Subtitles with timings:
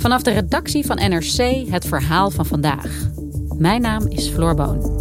[0.00, 3.08] Vanaf de redactie van NRC het verhaal van vandaag.
[3.58, 4.98] Mijn naam is Floor Boon.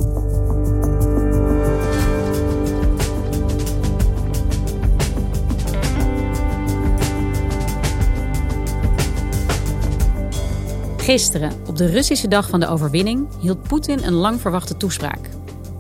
[10.97, 15.29] Gisteren, op de Russische dag van de overwinning, hield Poetin een lang verwachte toespraak.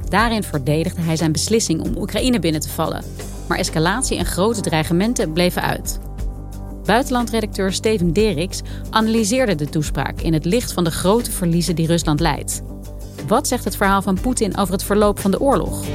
[0.09, 3.03] Daarin verdedigde hij zijn beslissing om Oekraïne binnen te vallen.
[3.47, 5.99] Maar escalatie en grote dreigementen bleven uit.
[6.89, 12.19] Buitenlandredacteur Steven Deriks analyseerde de toespraak in het licht van de grote verliezen die Rusland
[12.19, 12.61] leidt.
[13.27, 15.85] Wat zegt het verhaal van Poetin over het verloop van de oorlog?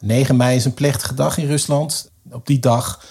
[0.00, 2.10] 9 mei is een plechtige dag in Rusland.
[2.30, 3.04] Op die dag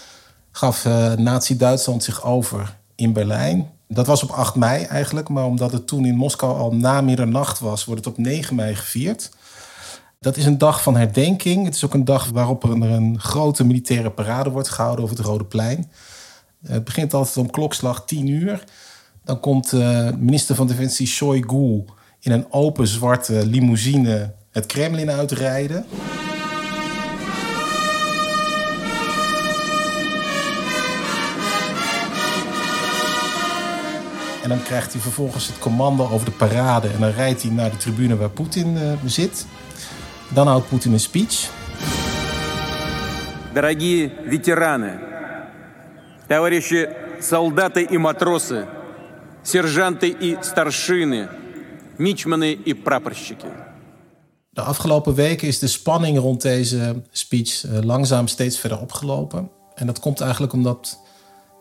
[0.52, 3.72] gaf uh, Nazi-Duitsland zich over in Berlijn.
[3.88, 7.60] Dat was op 8 mei eigenlijk, maar omdat het toen in Moskou al na middernacht
[7.60, 9.38] was, wordt het op 9 mei gevierd.
[10.20, 11.66] Dat is een dag van herdenking.
[11.66, 15.26] Het is ook een dag waarop er een grote militaire parade wordt gehouden over het
[15.26, 15.92] Rode Plein.
[16.66, 18.64] Het begint altijd om klokslag 10 uur.
[19.24, 21.84] Dan komt uh, minister van Defensie Shoigu
[22.20, 25.86] in een open zwarte limousine het Kremlin uitrijden.
[34.44, 36.88] En dan krijgt hij vervolgens het commando over de parade.
[36.88, 39.46] En dan rijdt hij naar de tribune waar Poetin uh, zit.
[40.35, 41.51] Dan houdt Poetin een speech.
[43.55, 44.99] Дорогие ветераны,
[46.27, 46.89] товарищи
[47.21, 48.67] солдаты и матросы,
[49.45, 51.29] сержанты и старшины,
[51.99, 53.47] мичманы и прапорщики.
[54.51, 59.51] De afgelopen weken is de spanning rond deze speech uh, langzaam steeds verder opgelopen.
[59.75, 60.99] En dat komt eigenlijk omdat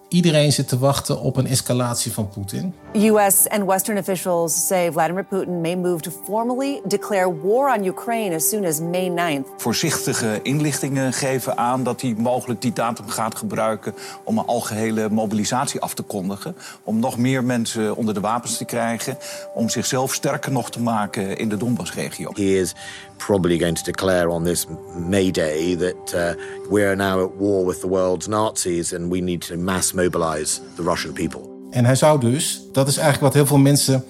[0.09, 2.75] Iedereen zit te wachten op een escalatie van Poetin.
[2.95, 8.35] US and Western officials say Vladimir Putin may move to formally declare war on Ukraine
[8.35, 9.49] as soon as May 9th.
[9.57, 15.81] Voorzichtige inlichtingen geven aan dat hij mogelijk die datum gaat gebruiken om een algehele mobilisatie
[15.81, 16.57] af te kondigen.
[16.85, 19.19] Om nog meer mensen onder de wapens te krijgen.
[19.55, 22.31] Om zichzelf sterker nog te maken in de Donbassregio.
[22.35, 22.75] He is
[23.17, 24.67] probably going to declare on this
[25.09, 26.35] May Day that uh,
[26.71, 30.61] we are now at war with the world's Nazis and we need to mass mobilize
[30.75, 31.41] the Russian people.
[31.71, 34.05] En hij zou dus, dat is eigenlijk wat heel veel mensen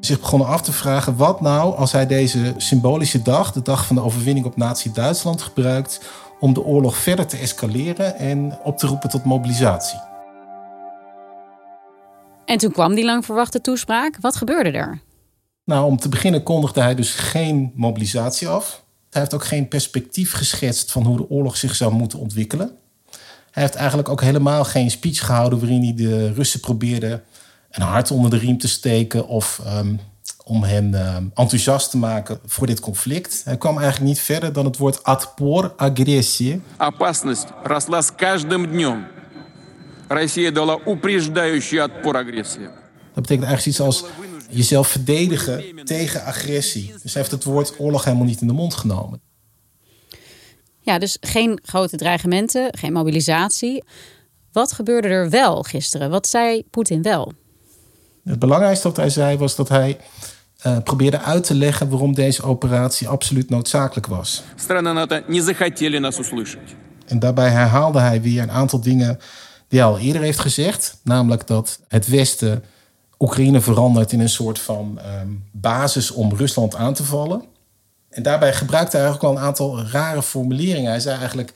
[0.00, 3.96] zich begonnen af te vragen, wat nou als hij deze symbolische dag, de dag van
[3.96, 6.00] de overwinning op Nazi-Duitsland, gebruikt
[6.40, 9.98] om de oorlog verder te escaleren en op te roepen tot mobilisatie.
[12.44, 14.16] En toen kwam die lang verwachte toespraak.
[14.20, 15.00] Wat gebeurde er?
[15.64, 18.84] Nou, om te beginnen kondigde hij dus geen mobilisatie af.
[19.10, 22.78] Hij heeft ook geen perspectief geschetst van hoe de oorlog zich zou moeten ontwikkelen.
[23.51, 27.21] Hij heeft eigenlijk ook helemaal geen speech gehouden waarin hij de Russen probeerde
[27.71, 29.99] een hart onder de riem te steken of um,
[30.43, 33.41] om hen um, enthousiast te maken voor dit conflict.
[33.43, 36.61] Hij kwam eigenlijk niet verder dan het woord отпор, agressie.
[36.77, 39.07] Опасность росла с каждым днем.
[40.07, 42.69] Россия дала упреждающий отпор агрессии.
[43.13, 44.03] Dat betekent eigenlijk iets als
[44.49, 46.93] jezelf verdedigen tegen agressie.
[47.01, 49.21] Dus hij heeft het woord oorlog helemaal niet in de mond genomen.
[50.90, 53.84] Ja, dus geen grote dreigementen, geen mobilisatie.
[54.52, 56.10] Wat gebeurde er wel gisteren?
[56.10, 57.32] Wat zei Poetin wel?
[58.24, 59.98] Het belangrijkste wat hij zei was dat hij
[60.66, 64.42] uh, probeerde uit te leggen waarom deze operatie absoluut noodzakelijk was.
[67.06, 69.18] En daarbij herhaalde hij weer een aantal dingen
[69.68, 70.98] die hij al eerder heeft gezegd.
[71.02, 72.64] Namelijk dat het Westen
[73.18, 77.49] Oekraïne verandert in een soort van um, basis om Rusland aan te vallen.
[78.09, 80.89] En daarbij gebruikte hij eigenlijk al een aantal rare formuleringen.
[80.89, 81.53] Hij zei eigenlijk: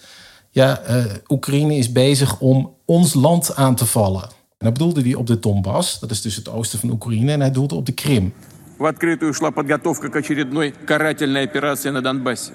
[0.49, 4.23] Ja, uh, Oekraïne is bezig om ons land aan te vallen.
[4.23, 7.39] En dat bedoelde hij op de Donbass, dat is dus het oosten van Oekraïne, en
[7.39, 8.33] hij doelde op de Krim.
[8.77, 12.53] В открытую шла подготовка к очередной карательной операции на Донбассе.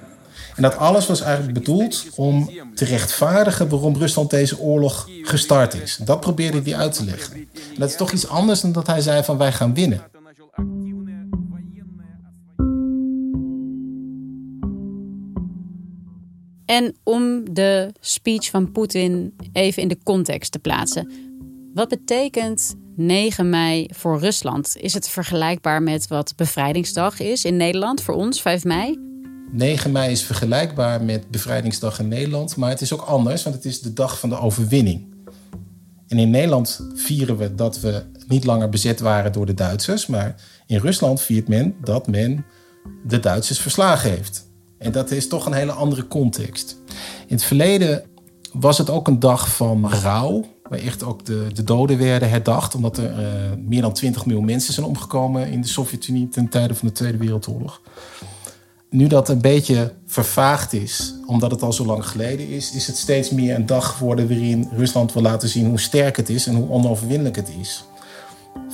[0.56, 5.96] En dat alles was eigenlijk bedoeld om te rechtvaardigen waarom Rusland deze oorlog gestart is.
[5.96, 7.34] Dat probeerde hij uit te leggen.
[7.34, 10.02] En dat is toch iets anders dan dat hij zei van wij gaan winnen.
[16.69, 21.11] En om de speech van Poetin even in de context te plaatsen.
[21.73, 24.77] Wat betekent 9 mei voor Rusland?
[24.77, 28.97] Is het vergelijkbaar met wat Bevrijdingsdag is in Nederland voor ons, 5 mei?
[29.51, 33.65] 9 mei is vergelijkbaar met Bevrijdingsdag in Nederland, maar het is ook anders, want het
[33.65, 35.13] is de dag van de overwinning.
[36.07, 40.35] En in Nederland vieren we dat we niet langer bezet waren door de Duitsers, maar
[40.67, 42.45] in Rusland viert men dat men
[43.07, 44.48] de Duitsers verslagen heeft.
[44.79, 46.77] En dat is toch een hele andere context.
[47.27, 48.03] In het verleden
[48.51, 52.75] was het ook een dag van rouw, waar echt ook de, de doden werden herdacht,
[52.75, 53.25] omdat er uh,
[53.65, 57.17] meer dan 20 miljoen mensen zijn omgekomen in de Sovjet-Unie ten tijde van de Tweede
[57.17, 57.81] Wereldoorlog.
[58.89, 62.97] Nu dat een beetje vervaagd is, omdat het al zo lang geleden is, is het
[62.97, 66.55] steeds meer een dag geworden waarin Rusland wil laten zien hoe sterk het is en
[66.55, 67.83] hoe onoverwinnelijk het is.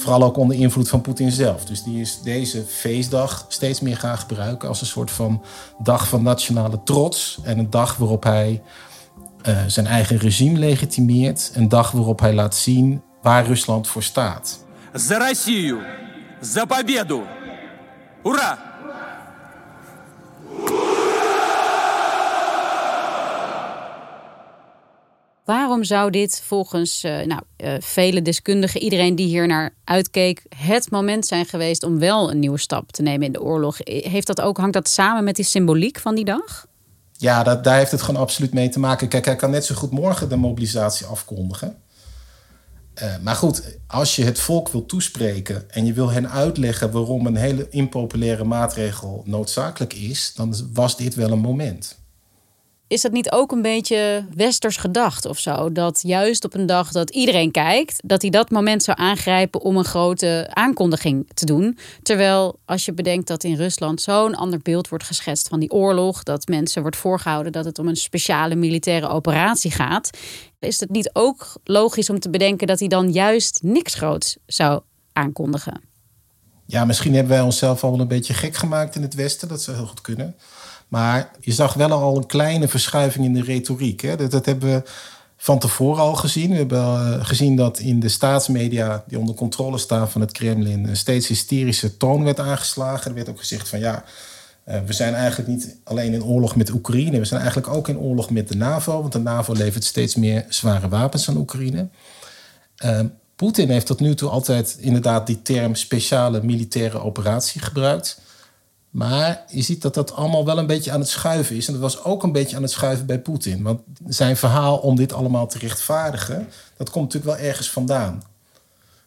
[0.05, 1.65] Vooral ook onder invloed van Poetin zelf.
[1.65, 5.43] Dus die is deze feestdag steeds meer gaan gebruiken als een soort van
[5.79, 7.39] dag van nationale trots.
[7.43, 8.63] En een dag waarop hij
[9.49, 11.51] uh, zijn eigen regime legitimeert.
[11.55, 14.65] Een dag waarop hij laat zien waar Rusland voor staat.
[14.93, 15.79] За Россию!
[16.41, 17.23] За победу!
[18.23, 18.74] Ура!
[25.46, 30.92] Waarom zou dit volgens uh, nou, uh, vele deskundigen, iedereen die hier naar uitkeek, het
[30.92, 33.78] moment zijn geweest om wel een nieuwe stap te nemen in de oorlog?
[33.84, 36.68] Heeft dat ook, hangt dat samen met die symboliek van die dag?
[37.12, 39.08] Ja, dat, daar heeft het gewoon absoluut mee te maken.
[39.08, 41.76] Kijk, hij kan net zo goed morgen de mobilisatie afkondigen.
[43.22, 47.36] Maar goed, als je het volk wil toespreken en je wil hen uitleggen waarom een
[47.36, 51.98] hele impopulaire maatregel noodzakelijk is, dan was dit wel een moment
[52.96, 55.72] is dat niet ook een beetje westers gedacht of zo?
[55.72, 59.78] Dat juist op een dag dat iedereen kijkt, dat hij dat moment zou aangrijpen om
[59.78, 61.78] een grote aankondiging te doen.
[62.02, 66.24] Terwijl als je bedenkt dat in Rusland zo'n ander beeld wordt geschetst van die oorlog,
[66.24, 70.10] dat mensen wordt voorgehouden dat het om een speciale militaire operatie gaat,
[70.60, 74.82] is het niet ook logisch om te bedenken dat hij dan juist niks groots zou
[75.14, 75.82] aankondigen?
[76.66, 79.48] Ja, misschien hebben wij onszelf al een beetje gek gemaakt in het Westen.
[79.48, 80.36] Dat zou heel goed kunnen.
[80.96, 84.02] Maar je zag wel al een kleine verschuiving in de retoriek.
[84.02, 84.28] Hè?
[84.28, 84.84] Dat, hebben we
[85.38, 86.50] van tevoren al gezien.
[86.50, 90.88] We hebben uh, gezien dat in de staatsmedia die onder controle staan van het Kremlin
[90.88, 93.10] een steeds hysterische toon werd aangeslagen.
[93.10, 94.04] Er werd ook gezegd van ja,
[94.68, 98.00] uh, we zijn eigenlijk niet alleen in oorlog met Oekraïne, we zijn eigenlijk ook in
[98.00, 101.88] oorlog met de NAVO, want de NAVO levert steeds meer zware wapens aan Oekraïne.
[102.86, 103.00] Uh,
[103.36, 108.24] Poetin heeft tot nu toe altijd inderdaad die term speciale militaire operatie gebruikt.
[108.96, 111.68] Maar je ziet dat dat allemaal wel een beetje aan het schuiven is.
[111.68, 113.64] En dat was ook een beetje aan het schuiven bij Poetin.
[113.64, 116.48] Want zijn verhaal om dit allemaal te rechtvaardigen,
[116.78, 118.24] dat komt natuurlijk wel ergens vandaan.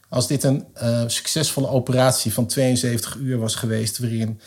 [0.09, 4.41] Als dit een uh, succesvolle operatie van 72 uur was geweest, waarin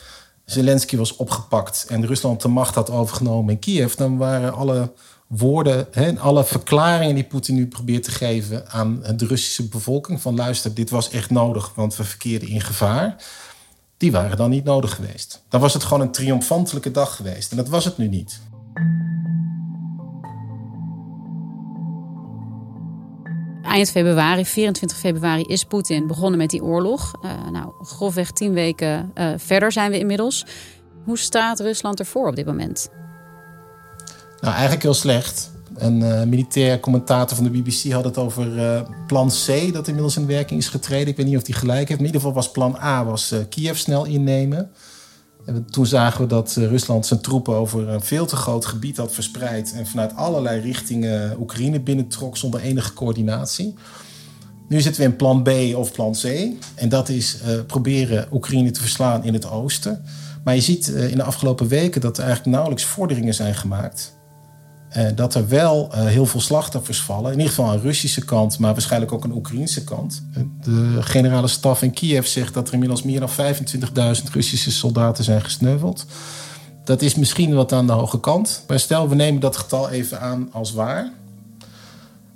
[0.46, 4.92] Zelensky was opgepakt en Rusland de macht had overgenomen in Kiev, dan waren alle
[5.28, 10.36] woorden en alle verklaringen die Poetin nu probeert te geven aan de Russische bevolking: van
[10.36, 13.16] luister, dit was echt nodig, want we verkeerden in gevaar
[14.02, 15.44] die waren dan niet nodig geweest.
[15.50, 17.52] Dan was het gewoon een triomfantelijke dag geweest.
[17.52, 18.42] En dat was het nu niet.
[23.64, 27.14] Eind februari, 24 februari, is Poetin begonnen met die oorlog.
[27.22, 30.46] Uh, nou, grofweg tien weken uh, verder zijn we inmiddels.
[31.06, 32.90] Hoe staat Rusland ervoor op dit moment?
[34.40, 35.52] Nou, eigenlijk heel slecht.
[35.82, 40.18] Een uh, militair commentator van de BBC had het over uh, plan C, dat inmiddels
[40.18, 41.08] in werking is getreden.
[41.08, 42.00] Ik weet niet of hij gelijk heeft.
[42.00, 44.72] in ieder geval was plan A was, uh, Kiev snel innemen.
[45.46, 49.14] En toen zagen we dat Rusland zijn troepen over een veel te groot gebied had
[49.14, 49.74] verspreid.
[49.74, 53.74] En vanuit allerlei richtingen Oekraïne binnentrok zonder enige coördinatie.
[54.68, 56.24] Nu zitten we in plan B of plan C.
[56.76, 60.04] En dat is proberen Oekraïne te verslaan in het oosten.
[60.44, 64.20] Maar je ziet in de afgelopen weken dat er eigenlijk nauwelijks vorderingen zijn gemaakt.
[64.98, 67.32] Uh, dat er wel uh, heel veel slachtoffers vallen.
[67.32, 70.24] In ieder geval aan de Russische kant, maar waarschijnlijk ook aan de Oekraïnse kant.
[70.64, 75.42] De generale staf in Kiev zegt dat er inmiddels meer dan 25.000 Russische soldaten zijn
[75.42, 76.06] gesneuveld.
[76.84, 78.64] Dat is misschien wat aan de hoge kant.
[78.68, 81.12] Maar stel, we nemen dat getal even aan als waar.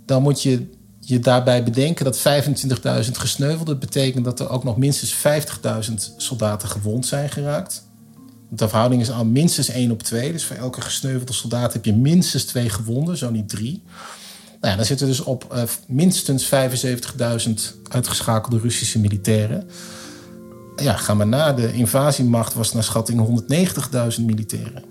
[0.05, 0.69] Dan moet je
[0.99, 2.19] je daarbij bedenken dat
[3.05, 3.79] 25.000 gesneuveld.
[3.79, 5.15] betekent dat er ook nog minstens
[5.89, 7.84] 50.000 soldaten gewond zijn geraakt.
[8.55, 10.31] De verhouding is al minstens 1 op 2.
[10.31, 13.83] Dus voor elke gesneuvelde soldaat heb je minstens twee gewonden, zo niet drie.
[14.59, 16.49] Nou ja, dan zitten we dus op uh, minstens
[17.47, 17.51] 75.000
[17.89, 19.67] uitgeschakelde Russische militairen.
[20.75, 21.53] Ja, ga maar na.
[21.53, 23.43] De invasiemacht was naar schatting
[24.17, 24.83] 190.000 militairen.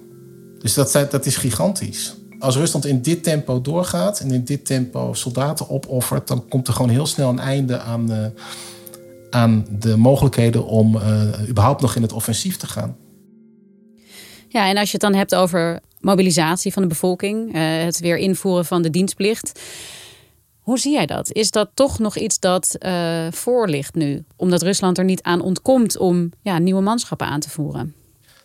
[0.58, 2.14] Dus dat, dat is gigantisch.
[2.38, 6.74] Als Rusland in dit tempo doorgaat en in dit tempo soldaten opoffert, dan komt er
[6.74, 8.26] gewoon heel snel een einde aan, eh,
[9.30, 12.96] aan de mogelijkheden om eh, überhaupt nog in het offensief te gaan.
[14.54, 18.16] Ja, en als je het dan hebt over mobilisatie van de bevolking, eh, het weer
[18.16, 19.60] invoeren van de dienstplicht.
[20.60, 21.32] Hoe zie jij dat?
[21.32, 24.24] Is dat toch nog iets dat eh voor ligt nu?
[24.36, 27.94] Omdat Rusland er niet aan ontkomt om ja, nieuwe manschappen aan te voeren.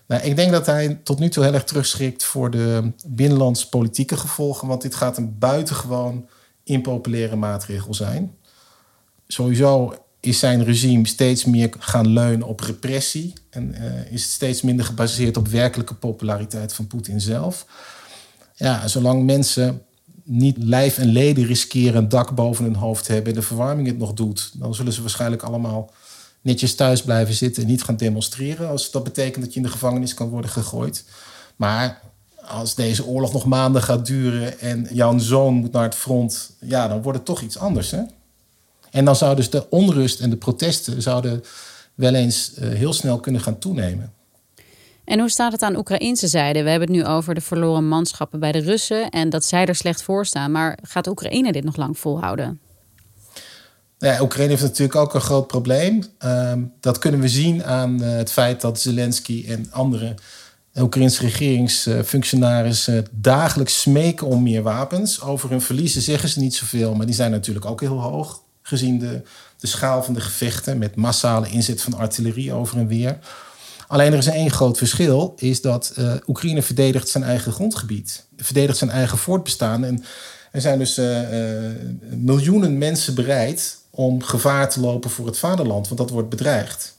[0.08, 4.18] Nou, ik denk dat hij tot nu toe heel erg terugschrikt voor de binnenlands politieke
[4.18, 4.68] gevolgen.
[4.68, 6.28] Want dit gaat een buitengewoon
[6.64, 8.36] impopulaire maatregel zijn.
[9.28, 13.34] Sowieso is zijn regime steeds meer gaan leunen op repressie.
[13.50, 17.66] En eh, is het steeds minder gebaseerd op werkelijke populariteit van Poetin zelf.
[18.56, 19.82] Ja, zolang mensen
[20.24, 23.98] niet lijf en leden riskeren een dak boven hun hoofd hebben en de verwarming het
[23.98, 25.92] nog doet, dan zullen ze waarschijnlijk allemaal
[26.42, 28.70] netjes thuis blijven zitten en niet gaan demonstreren.
[28.70, 31.04] Als dat betekent dat je in de gevangenis kan worden gegooid.
[31.56, 32.02] Maar
[32.46, 36.88] als deze oorlog nog maanden gaat duren en jouw zoon moet naar het front, ja,
[36.88, 37.92] dan wordt het toch iets anders.
[37.92, 38.02] Hè?
[38.92, 41.44] En dan zou dus de onrust en de protesten zouden
[41.96, 44.14] wel eens eh, heel snel kunnen gaan toenemen.
[45.10, 46.64] En hoe staat het aan Oekraïnse zijde?
[46.64, 49.76] We hebben het nu over de verloren manschappen bij de Russen en dat zij er
[49.76, 50.52] slecht voor staan.
[50.52, 52.60] Maar gaat Oekraïne dit nog lang volhouden?
[53.98, 56.04] Ja, Oekraïne heeft natuurlijk ook een groot probleem.
[56.18, 60.16] Ehm, dat kunnen we zien aan eh, het feit dat Zelensky en andere
[60.80, 65.22] Oekraïnse regeringsfunctionarissen dagelijks smeken om meer wapens.
[65.22, 68.42] Over hun verliezen zeggen ze niet zoveel, maar die zijn natuurlijk ook heel hoog.
[68.70, 69.22] Gezien de,
[69.58, 73.20] de schaal van de gevechten met massale inzet van artillerie over en weer.
[73.88, 78.26] Alleen er is één groot verschil, is dat eh, Oekraïne verdedigt zijn eigen grondgebied.
[78.38, 79.84] Verdedigt zijn eigen voortbestaan.
[79.84, 80.04] En
[80.52, 81.76] er zijn dus eh, eh,
[82.16, 86.98] miljoenen mensen bereid om gevaar te lopen voor het vaderland, want dat wordt bedreigd.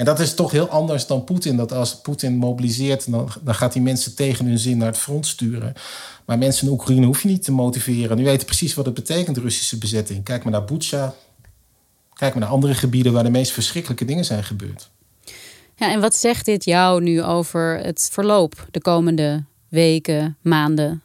[0.00, 1.56] En dat is toch heel anders dan Poetin.
[1.56, 5.26] Dat als Poetin mobiliseert, dan, dan gaat hij mensen tegen hun zin naar het front
[5.26, 5.72] sturen.
[6.24, 8.16] Maar mensen in Oekraïne hoef je niet te motiveren.
[8.16, 10.24] Nu weten precies wat het betekent, Russische bezetting.
[10.24, 11.14] Kijk maar naar Butsja.
[12.12, 14.90] Kijk maar naar andere gebieden waar de meest verschrikkelijke dingen zijn gebeurd.
[15.76, 21.02] Ja, en wat zegt dit jou nu over het verloop de komende weken, maanden?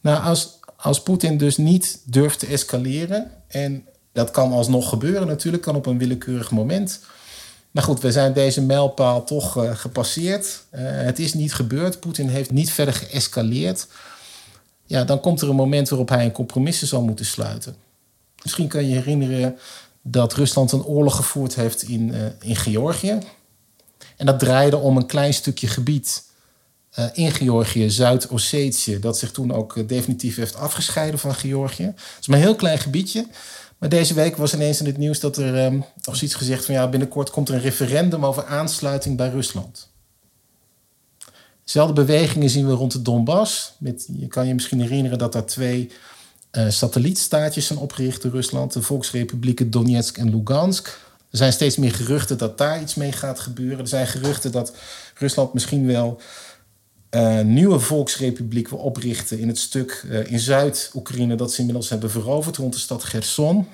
[0.00, 3.30] Nou, als, als Poetin dus niet durft te escaleren...
[3.48, 7.00] en dat kan alsnog gebeuren natuurlijk, kan op een willekeurig moment...
[7.76, 10.64] Maar goed, we zijn deze mijlpaal toch uh, gepasseerd.
[10.74, 12.00] Uh, het is niet gebeurd.
[12.00, 13.86] Poetin heeft niet verder geëscaleerd.
[14.86, 17.76] Ja, dan komt er een moment waarop hij een compromissen zal moeten sluiten.
[18.42, 19.58] Misschien kan je herinneren
[20.02, 23.18] dat Rusland een oorlog gevoerd heeft in, uh, in Georgië.
[24.16, 26.24] En dat draaide om een klein stukje gebied
[27.12, 31.84] in Georgië, Zuid-Ossetië, dat zich toen ook definitief heeft afgescheiden van Georgië.
[31.84, 33.26] Het is maar een heel klein gebiedje.
[33.78, 36.74] Maar deze week was ineens in het nieuws dat er um, nog zoiets gezegd van
[36.74, 39.88] ja, binnenkort komt er een referendum over aansluiting bij Rusland.
[41.64, 43.72] Dezelfde bewegingen zien we rond de Donbass.
[43.78, 45.90] Met, je kan je misschien herinneren dat daar twee
[46.52, 50.86] uh, satellietstaatjes zijn opgericht in Rusland: de Volksrepublieken Donetsk en Lugansk.
[51.30, 53.78] Er zijn steeds meer geruchten dat daar iets mee gaat gebeuren.
[53.78, 54.72] Er zijn geruchten dat
[55.14, 56.20] Rusland misschien wel
[57.16, 62.10] uh, nieuwe volksrepubliek wil oprichten in het stuk uh, in Zuid-Oekraïne dat ze inmiddels hebben
[62.10, 63.66] veroverd rond de stad Gerson.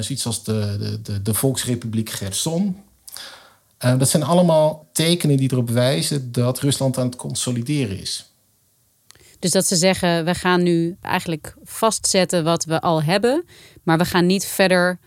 [0.00, 2.76] Zoiets als de, de, de, de Volksrepubliek Gerson.
[3.78, 8.32] dat zijn allemaal tekenen die erop wijzen dat Rusland aan het consolideren is.
[9.38, 13.44] Dus dat ze zeggen, we gaan nu eigenlijk vastzetten wat we al hebben,
[13.82, 14.98] maar we gaan niet verder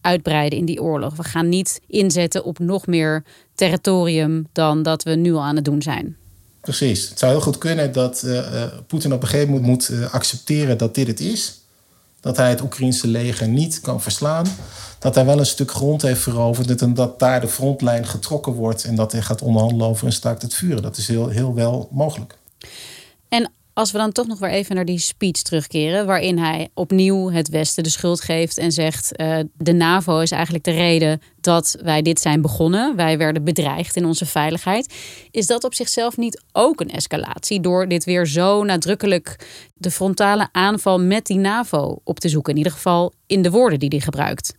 [0.00, 1.16] uitbreiden in die oorlog.
[1.16, 3.24] We gaan niet inzetten op nog meer
[3.54, 6.16] territorium dan dat we nu al aan het doen zijn.
[6.60, 7.08] Precies.
[7.08, 10.78] Het zou heel goed kunnen dat uh, Poetin op een gegeven moment moet uh, accepteren
[10.78, 11.60] dat dit het is.
[12.20, 14.46] Dat hij het Oekraïnse leger niet kan verslaan.
[14.98, 16.80] Dat hij wel een stuk grond heeft veroverd.
[16.80, 18.84] En dat daar de frontlijn getrokken wordt.
[18.84, 20.82] En dat hij gaat onderhandelen over een staakt het vuren.
[20.82, 22.38] Dat is heel, heel wel mogelijk.
[23.28, 27.30] En als we dan toch nog weer even naar die speech terugkeren, waarin hij opnieuw
[27.30, 31.76] het Westen de schuld geeft en zegt: uh, de NAVO is eigenlijk de reden dat
[31.82, 32.96] wij dit zijn begonnen.
[32.96, 34.94] Wij werden bedreigd in onze veiligheid.
[35.30, 40.48] Is dat op zichzelf niet ook een escalatie door dit weer zo nadrukkelijk de frontale
[40.52, 42.52] aanval met die NAVO op te zoeken?
[42.52, 44.54] In ieder geval in de woorden die hij gebruikt.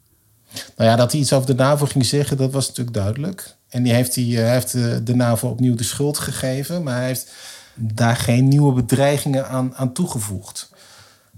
[0.76, 3.56] Nou ja, dat hij iets over de NAVO ging zeggen, dat was natuurlijk duidelijk.
[3.70, 7.06] En die heeft, die, hij heeft de, de NAVO opnieuw de schuld gegeven, maar hij
[7.06, 7.32] heeft
[7.80, 10.70] daar geen nieuwe bedreigingen aan, aan toegevoegd.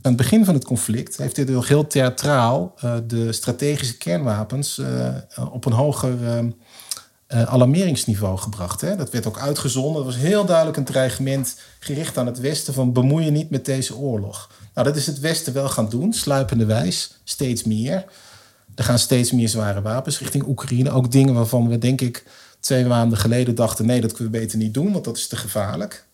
[0.02, 4.78] Aan het begin van het conflict heeft hij ook heel theatraal uh, de strategische kernwapens
[4.78, 5.16] uh,
[5.52, 6.44] op een hoger
[7.34, 8.82] uh, alarmeringsniveau gebracht.
[8.82, 8.96] Hè.
[8.96, 9.94] Dat werd ook uitgezonden.
[9.94, 13.66] Dat was heel duidelijk een dreigement gericht aan het Westen van bemoei je niet met
[13.66, 14.50] deze oorlog.
[14.74, 18.06] Nou, dat is het Westen wel gaan doen, sluipende wijs, steeds meer.
[18.76, 20.92] Er gaan steeds meer zware wapens richting Oekraïne.
[20.92, 22.24] Ook dingen waarvan we denk ik
[22.60, 25.36] twee maanden geleden dachten: nee, dat kunnen we beter niet doen, want dat is te
[25.36, 26.06] gevaarlijk.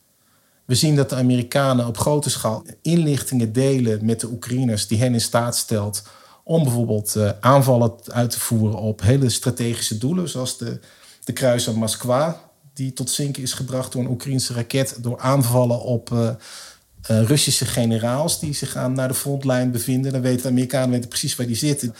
[0.68, 5.14] We zien dat de Amerikanen op grote schaal inlichtingen delen met de Oekraïners die hen
[5.14, 6.04] in staat stelt
[6.44, 10.80] om bijvoorbeeld uh, aanvallen uit te voeren op hele strategische doelen, zoals de,
[11.24, 12.42] de kruiser Moskwa,
[12.74, 17.66] die tot zinken is gebracht door een Oekraïnse raket, door aanvallen op uh, uh, Russische
[17.66, 20.12] generaals die zich aan naar de frontlijn bevinden.
[20.12, 21.96] Dan weten de Amerikanen weten precies waar die zitten.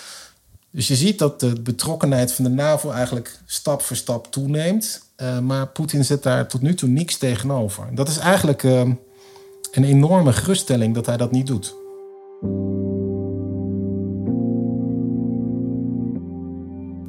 [0.78, 5.02] Dus je ziet dat de betrokkenheid van de NAVO eigenlijk stap voor stap toeneemt.
[5.22, 7.88] Uh, maar Poetin zet daar tot nu toe niks tegenover.
[7.96, 8.80] Dat is eigenlijk uh,
[9.72, 11.76] een enorme geruststelling dat hij dat niet doet.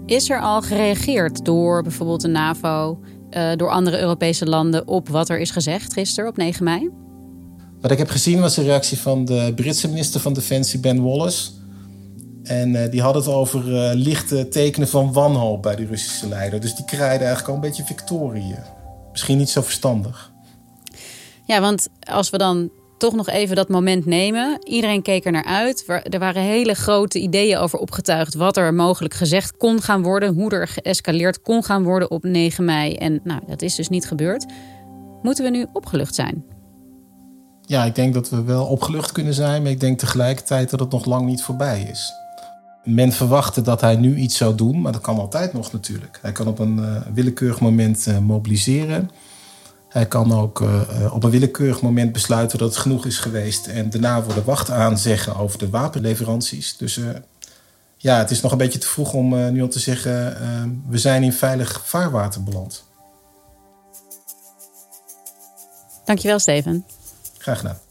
[0.07, 5.29] Is er al gereageerd door bijvoorbeeld de NAVO, uh, door andere Europese landen op wat
[5.29, 6.91] er is gezegd gisteren op 9 mei?
[7.81, 11.58] Wat ik heb gezien was de reactie van de Britse minister van Defensie, Ben Wallace.
[12.49, 16.61] En uh, die had het over uh, lichte tekenen van wanhoop bij de Russische leider.
[16.61, 18.55] Dus die kraaide eigenlijk al een beetje victorie.
[19.11, 20.33] Misschien niet zo verstandig.
[21.45, 24.59] Ja, want als we dan toch nog even dat moment nemen.
[24.65, 25.85] Iedereen keek er naar uit.
[26.03, 28.35] Er waren hele grote ideeën over opgetuigd.
[28.35, 30.35] Wat er mogelijk gezegd kon gaan worden.
[30.35, 32.95] Hoe er geëscaleerd kon gaan worden op 9 mei.
[32.95, 34.47] En nou, dat is dus niet gebeurd.
[35.23, 36.45] Moeten we nu opgelucht zijn?
[37.63, 39.63] Ja, ik denk dat we wel opgelucht kunnen zijn.
[39.63, 42.13] Maar ik denk tegelijkertijd dat het nog lang niet voorbij is.
[42.91, 46.19] Men verwachtte dat hij nu iets zou doen, maar dat kan altijd nog natuurlijk.
[46.23, 49.11] Hij kan op een uh, willekeurig moment uh, mobiliseren.
[49.89, 50.81] Hij kan ook uh,
[51.13, 54.71] op een willekeurig moment besluiten dat het genoeg is geweest en daarna voor de wacht
[54.71, 56.77] aanzeggen over de wapenleveranties.
[56.77, 57.01] Dus
[57.97, 61.23] ja, het is nog een beetje te vroeg om nu al te zeggen: we zijn
[61.23, 62.85] in veilig vaarwater beland.
[66.05, 66.85] Dankjewel, Steven.
[67.39, 67.88] Graag gedaan.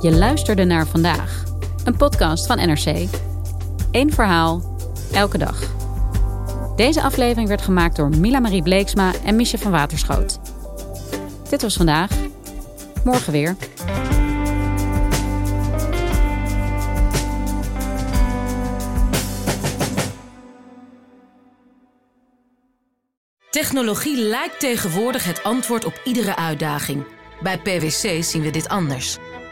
[0.00, 1.44] Je luisterde naar vandaag,
[1.84, 3.08] een podcast van NRC.
[3.90, 4.76] Eén verhaal,
[5.12, 5.62] elke dag.
[6.76, 10.38] Deze aflevering werd gemaakt door Mila Marie Bleeksma en Michel van Waterschoot.
[11.48, 12.10] Dit was vandaag.
[13.04, 13.56] Morgen weer.
[23.50, 27.04] Technologie lijkt tegenwoordig het antwoord op iedere uitdaging.
[27.42, 29.18] Bij PwC zien we dit anders.